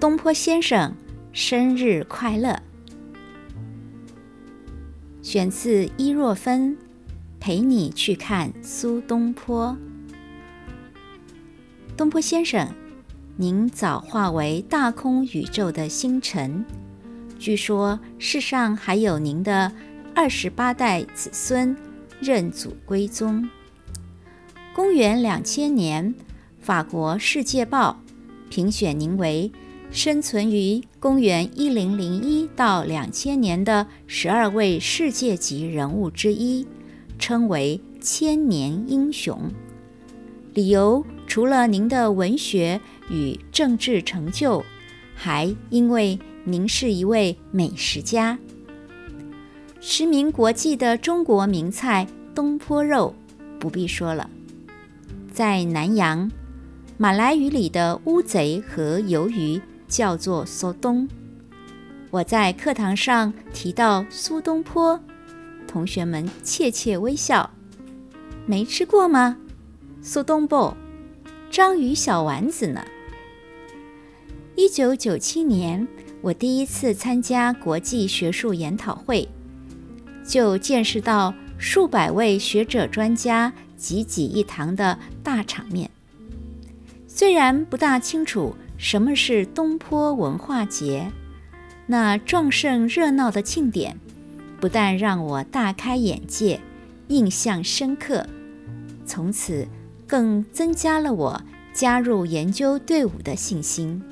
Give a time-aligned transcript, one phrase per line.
[0.00, 0.96] 东坡先生
[1.30, 2.58] 生日快乐！
[5.20, 6.72] 选自伊若芬
[7.38, 9.76] 《陪你去看苏东坡》。
[11.98, 12.66] 东坡先生，
[13.36, 16.64] 您早化为大空宇宙的星辰，
[17.38, 19.70] 据说世上还有您的
[20.14, 21.76] 二十八代子孙
[22.22, 23.46] 认祖归宗。
[24.74, 26.14] 公元两千年，
[26.58, 28.00] 法国《世界报》
[28.48, 29.52] 评选您为。
[29.92, 36.64] 生存于公元一零零一到两千年的十二位世界级人物之一，
[37.18, 39.50] 称为千年英雄。
[40.54, 44.64] 理由除了您的文学与政治成就，
[45.16, 48.38] 还因为您是一位美食家。
[49.80, 53.12] 驰名国际的中国名菜东坡肉
[53.58, 54.30] 不必说了，
[55.32, 56.30] 在南洋，
[56.96, 59.60] 马来语里的乌贼和鱿鱼。
[59.90, 61.06] 叫做苏东。
[62.10, 64.98] 我在课堂上提到苏东坡，
[65.66, 67.50] 同学们窃窃微笑。
[68.46, 69.36] 没吃过吗？
[70.00, 70.74] 苏东坡，
[71.50, 72.82] 章鱼小丸子呢？
[74.54, 75.86] 一九九七年，
[76.22, 79.28] 我第一次参加国际学术研讨会，
[80.24, 85.90] 就见识到数百位学者专家济济一堂的大场面。
[87.06, 88.54] 虽然不大清楚。
[88.80, 91.12] 什么是东坡文化节？
[91.86, 94.00] 那壮盛热闹的庆典，
[94.58, 96.58] 不但让我大开眼界、
[97.08, 98.26] 印象深刻，
[99.04, 99.68] 从此
[100.06, 101.42] 更增加了我
[101.74, 104.02] 加入研究队伍的信心。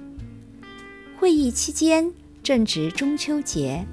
[1.16, 3.86] 会议期间正值中秋节，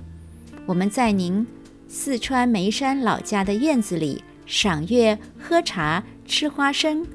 [0.65, 1.47] 我们在您
[1.87, 7.07] 四川眉山老家的院子里赏月、喝茶、吃花生，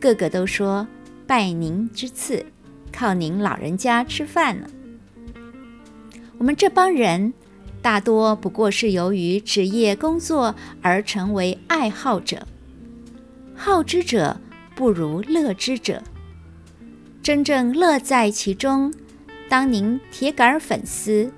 [0.00, 0.88] 个个都说
[1.28, 2.44] 拜您之赐。
[2.98, 4.66] 靠您老人家吃饭呢。
[6.36, 7.32] 我们这帮人
[7.80, 10.52] 大多不过是由于职业工作
[10.82, 12.44] 而成为爱好者。
[13.54, 14.40] 好之者
[14.74, 16.02] 不如乐之者。
[17.22, 18.92] 真正乐在其中。
[19.48, 21.32] 当您铁杆粉丝，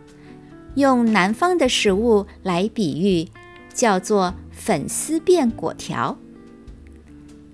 [0.76, 3.28] 用南方的食物来比喻，
[3.74, 6.16] 叫做粉丝变果条。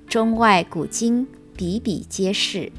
[0.08, 1.26] 中外古今
[1.56, 2.70] 比比皆是。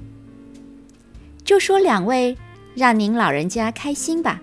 [1.47, 2.35] 就说两位，
[2.75, 4.41] 让您老人家开心吧。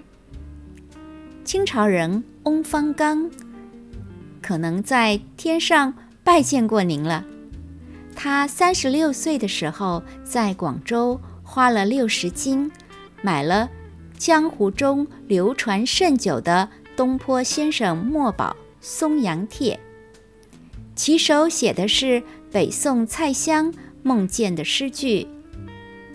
[1.45, 3.31] 清朝人翁方刚，
[4.41, 5.93] 可能在天上
[6.25, 7.23] 拜见过您了。
[8.17, 12.73] 他三十六岁的时候，在广州花了六十金，
[13.21, 13.69] 买了
[14.17, 19.79] 江湖中流传甚久的东坡先生墨宝《松阳帖》，
[20.97, 25.29] 其手写的是北宋蔡襄梦见的诗句。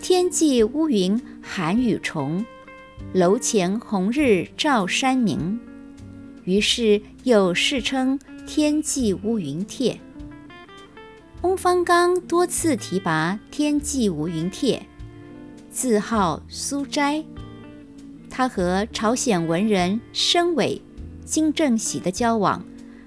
[0.00, 2.42] 天际乌云寒雨重，
[3.12, 5.60] 楼前红日照山明。
[6.44, 9.92] 于是又世称《天际乌云帖》。
[11.42, 14.78] 翁方刚多次提拔《天际乌云帖》，
[15.70, 17.22] 自号苏斋。
[18.30, 20.80] 他和朝鲜文人申伟、
[21.26, 22.64] 金正喜的交往，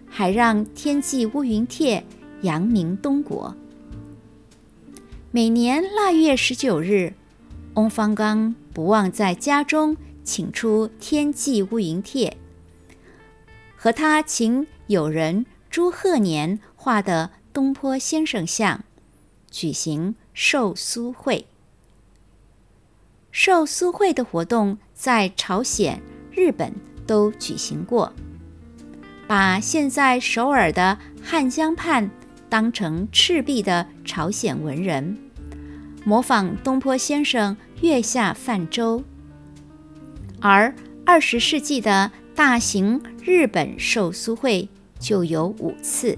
[0.07, 1.99] 还让《天际乌云帖》
[2.45, 3.55] 扬名东国。
[5.35, 7.15] 每年腊月十九日，
[7.73, 12.37] 翁方刚不忘在家中请出《天际乌云帖》，
[13.75, 18.83] 和他请友人朱鹤年画的东坡先生像，
[19.49, 21.47] 举行寿苏会。
[23.31, 26.71] 寿苏会的活动在朝鲜、日本
[27.07, 28.13] 都举行过，
[29.25, 32.07] 把现在首尔的汉江畔
[32.47, 35.17] 当成赤壁的朝鲜文人。
[36.05, 39.01] 模仿东坡先生月下泛舟，
[40.41, 40.75] 而
[41.05, 44.67] 二十世纪的大型日本寿苏会
[44.99, 46.17] 就有五次，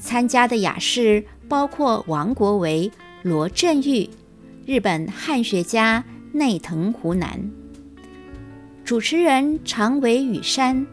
[0.00, 2.90] 参加的雅士包括王国维、
[3.22, 4.10] 罗振玉、
[4.66, 6.02] 日本汉学家
[6.32, 7.48] 内藤湖南，
[8.84, 10.84] 主持人长尾羽山，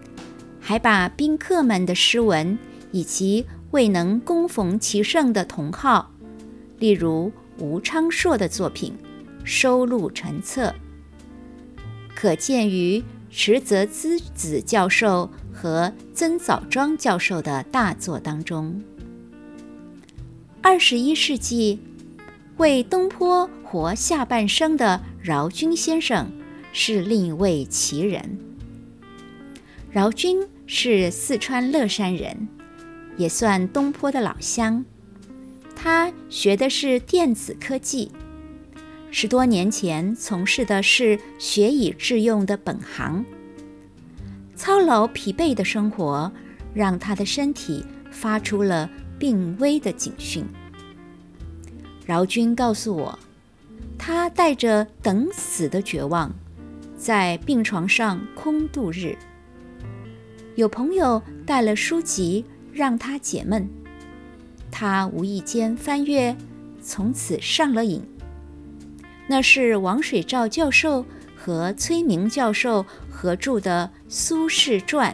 [0.60, 2.60] 还把宾客们的诗文
[2.92, 6.12] 以及未能恭逢其盛的同好，
[6.78, 7.32] 例如。
[7.58, 8.94] 吴昌硕的作品
[9.44, 10.74] 收录成册，
[12.14, 18.82] 可见于池泽滋子教授和曾枣庄教授的大作当中。
[20.62, 21.80] 二十一世纪
[22.58, 26.32] 为东坡活下半生的饶君先生
[26.74, 28.38] 是另一位奇人。
[29.92, 32.48] 饶君是四川乐山人，
[33.16, 34.84] 也算东坡的老乡。
[35.86, 38.12] 他学的是电子科技，
[39.12, 43.24] 十多年前从事的是学以致用的本行，
[44.56, 46.32] 操劳疲惫的生活
[46.74, 48.90] 让他的身体发出了
[49.20, 50.44] 病危的警讯。
[52.04, 53.20] 饶军告诉我，
[53.96, 56.34] 他带着等死的绝望，
[56.98, 59.16] 在病床上空度日。
[60.56, 62.44] 有朋友带了书籍
[62.74, 63.70] 让他解闷，
[64.78, 66.36] 他无意间翻阅，
[66.82, 68.04] 从此上了瘾。
[69.26, 75.14] 那是王水照教授和崔明教授合著的《苏轼传》，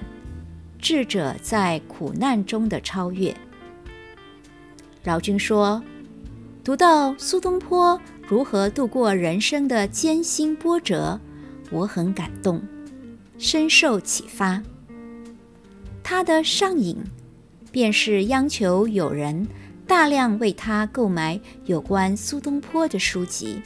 [0.82, 3.36] 智者在苦难中的超越。
[5.04, 5.84] 饶君说，
[6.64, 11.20] 读到苏东坡如何度过人生的艰辛波折，
[11.70, 12.60] 我很感动，
[13.38, 14.64] 深受启发。
[16.02, 16.98] 他的上瘾，
[17.72, 19.48] 便是央求有人
[19.88, 23.62] 大量为他购买有关苏东坡的书籍。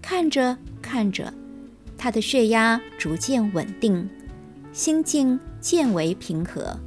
[0.00, 1.32] 看着看着，
[1.96, 4.08] 他的血压逐渐稳定，
[4.72, 6.78] 心境渐为平和，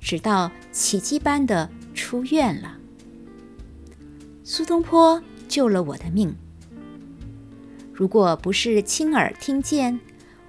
[0.00, 2.78] 直到奇迹般的出院了。
[4.42, 6.34] 苏东坡救了我的命。
[7.92, 9.98] 如果不是亲耳听见，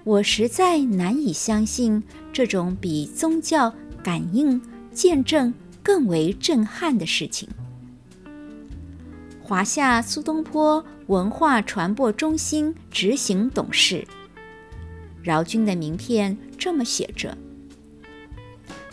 [0.04, 3.74] 我实在难以相信这种比宗教
[4.08, 4.62] 感应
[4.94, 7.50] 见证更为震撼的事情。
[9.44, 14.08] 华夏苏东坡文化传播中心执行董事
[15.22, 17.38] 饶军的名片这么写着：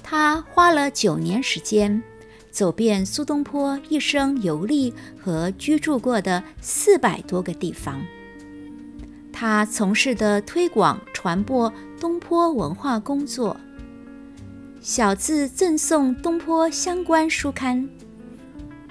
[0.02, 2.02] 他花了九年时间，
[2.50, 8.04] 走遍苏东坡一生游历和居住过的四百多个地方。
[9.32, 13.56] 他从事的推广传播东坡文化工作，
[14.84, 17.88] 小字赠送东坡相关书刊，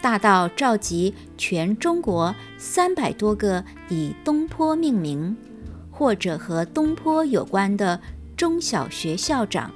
[0.02, 5.38] 大到召集全中国三百多个以东坡命名
[5.92, 8.02] 或者和东坡有关的
[8.36, 9.72] 中小学校长、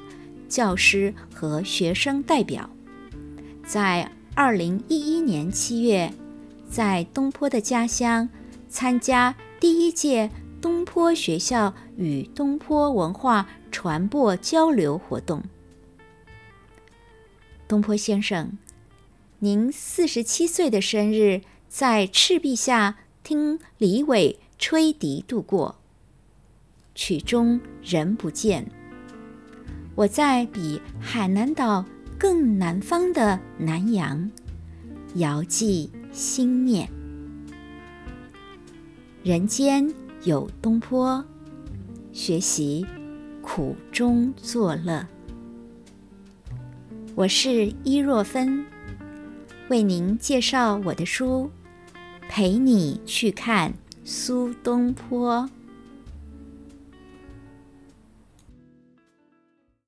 [0.49, 2.67] 教师和学生代表，
[3.63, 6.11] 在二零一一年七月，
[6.67, 8.27] 在东坡的家乡
[8.67, 10.31] 参加第一届。
[10.59, 15.43] 东坡学校与东坡文化传播交流活动。
[17.67, 18.57] 东坡先生，
[19.39, 25.79] 您四十七岁的生日在赤壁下听李伟吹笛度过，
[26.95, 28.71] 曲中人不见。
[29.95, 31.83] 我在比海南岛
[32.17, 34.31] 更南方的南洋，
[35.15, 36.89] 遥寄心念。
[39.23, 39.93] 人间。
[40.23, 41.23] 有东坡，
[42.11, 42.85] 学习
[43.41, 45.07] 苦中作乐。
[47.17, 48.63] 我是伊若芬，
[49.69, 51.49] 为您介绍我的书，
[52.29, 53.73] 陪你去看
[54.03, 55.49] 苏东坡。